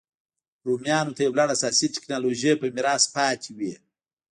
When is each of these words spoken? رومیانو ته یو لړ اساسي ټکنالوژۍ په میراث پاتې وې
رومیانو 0.67 1.15
ته 1.15 1.21
یو 1.27 1.33
لړ 1.39 1.47
اساسي 1.55 1.87
ټکنالوژۍ 1.95 2.53
په 2.57 2.65
میراث 2.75 3.03
پاتې 3.15 3.49
وې 3.57 3.73